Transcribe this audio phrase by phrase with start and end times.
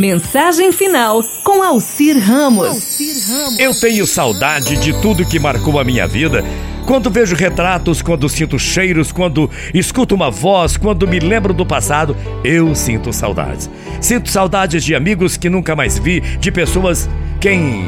[0.00, 2.98] Mensagem final com Alcir Ramos.
[3.58, 6.42] Eu tenho saudade de tudo que marcou a minha vida.
[6.86, 12.16] Quando vejo retratos, quando sinto cheiros, quando escuto uma voz, quando me lembro do passado,
[12.42, 13.68] eu sinto saudades.
[14.00, 17.06] Sinto saudades de amigos que nunca mais vi, de pessoas
[17.40, 17.84] quem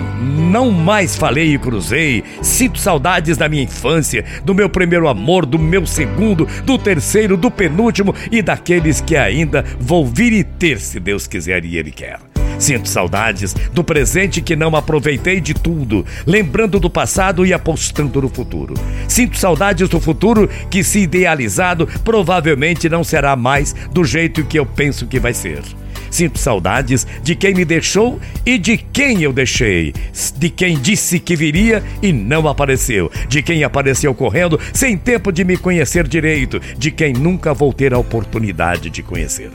[0.50, 2.24] não mais falei e cruzei.
[2.40, 7.50] Sinto saudades da minha infância, do meu primeiro amor, do meu segundo, do terceiro, do
[7.50, 12.18] penúltimo e daqueles que ainda vou vir e ter, se Deus quiser e Ele quer.
[12.58, 18.28] Sinto saudades do presente que não aproveitei de tudo, lembrando do passado e apostando no
[18.28, 18.74] futuro.
[19.08, 24.64] Sinto saudades do futuro que, se idealizado, provavelmente não será mais do jeito que eu
[24.64, 25.60] penso que vai ser.
[26.12, 29.94] Sinto saudades de quem me deixou e de quem eu deixei,
[30.36, 35.42] de quem disse que viria e não apareceu, de quem apareceu correndo sem tempo de
[35.42, 39.50] me conhecer direito, de quem nunca vou ter a oportunidade de conhecer.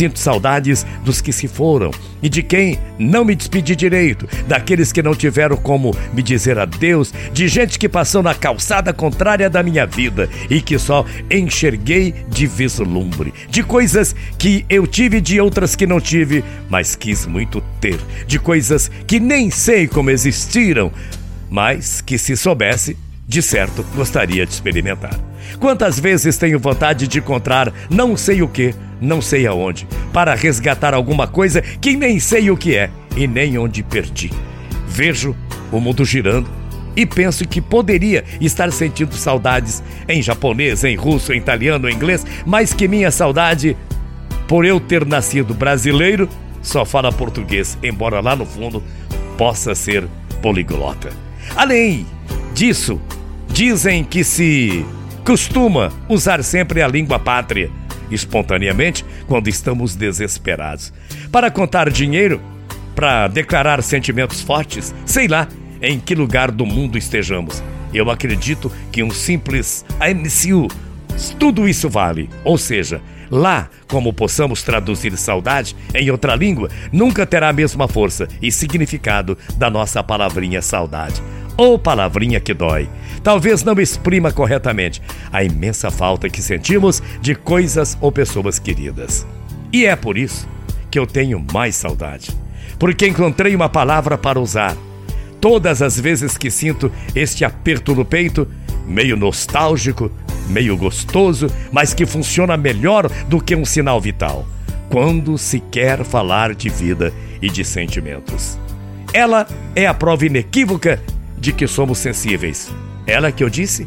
[0.00, 1.90] Sinto saudades dos que se foram
[2.22, 7.12] e de quem não me despedi direito, daqueles que não tiveram como me dizer adeus,
[7.34, 12.46] de gente que passou na calçada contrária da minha vida e que só enxerguei de
[12.46, 18.00] vislumbre, de coisas que eu tive de outras que não tive, mas quis muito ter,
[18.26, 20.90] de coisas que nem sei como existiram,
[21.50, 22.96] mas que se soubesse,
[23.30, 25.16] de certo gostaria de experimentar.
[25.60, 30.94] Quantas vezes tenho vontade de encontrar não sei o que, não sei aonde, para resgatar
[30.94, 34.32] alguma coisa que nem sei o que é e nem onde perdi.
[34.88, 35.36] Vejo
[35.70, 36.50] o mundo girando
[36.96, 42.26] e penso que poderia estar sentindo saudades em japonês, em russo, em italiano, em inglês,
[42.44, 43.76] mas que minha saudade,
[44.48, 46.28] por eu ter nascido brasileiro,
[46.60, 48.82] só fala português, embora lá no fundo
[49.38, 50.04] possa ser
[50.42, 51.10] poliglota.
[51.54, 52.04] Além
[52.52, 53.00] disso,
[53.60, 54.86] dizem que se
[55.22, 57.70] costuma usar sempre a língua pátria,
[58.10, 60.90] espontaneamente, quando estamos desesperados.
[61.30, 62.40] Para contar dinheiro,
[62.94, 65.46] para declarar sentimentos fortes, sei lá
[65.82, 67.62] em que lugar do mundo estejamos.
[67.92, 70.66] Eu acredito que um simples AMCU,
[71.38, 72.30] tudo isso vale.
[72.42, 78.26] Ou seja, lá, como possamos traduzir saudade em outra língua, nunca terá a mesma força
[78.40, 81.20] e significado da nossa palavrinha saudade
[81.60, 82.88] ou palavrinha que dói.
[83.22, 89.26] Talvez não exprima corretamente a imensa falta que sentimos de coisas ou pessoas queridas.
[89.70, 90.48] E é por isso
[90.90, 92.30] que eu tenho mais saudade.
[92.78, 94.74] Porque encontrei uma palavra para usar.
[95.38, 98.48] Todas as vezes que sinto este aperto no peito,
[98.86, 100.10] meio nostálgico,
[100.48, 104.46] meio gostoso, mas que funciona melhor do que um sinal vital,
[104.88, 107.12] quando se quer falar de vida
[107.42, 108.58] e de sentimentos.
[109.12, 111.00] Ela é a prova inequívoca
[111.40, 112.70] de que somos sensíveis.
[113.06, 113.86] Ela que eu disse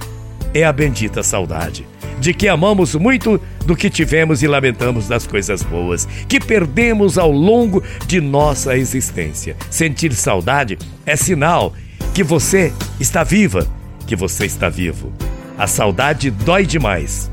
[0.54, 1.86] é a bendita saudade,
[2.20, 7.32] de que amamos muito do que tivemos e lamentamos das coisas boas, que perdemos ao
[7.32, 9.56] longo de nossa existência.
[9.70, 11.74] Sentir saudade é sinal
[12.14, 13.68] que você está viva,
[14.06, 15.12] que você está vivo.
[15.58, 17.32] A saudade dói demais,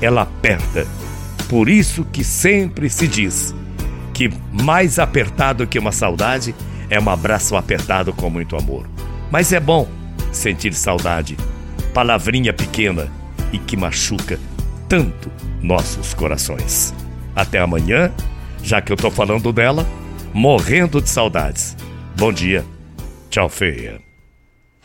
[0.00, 0.86] ela aperta.
[1.48, 3.54] Por isso que sempre se diz
[4.12, 6.54] que mais apertado que uma saudade
[6.88, 8.86] é um abraço apertado com muito amor.
[9.32, 9.88] Mas é bom
[10.30, 11.38] sentir saudade,
[11.94, 13.10] palavrinha pequena
[13.50, 14.38] e que machuca
[14.86, 15.32] tanto
[15.62, 16.92] nossos corações.
[17.34, 18.12] Até amanhã,
[18.62, 19.86] já que eu tô falando dela,
[20.34, 21.74] morrendo de saudades.
[22.14, 22.62] Bom dia.
[23.30, 24.11] Tchau, feia.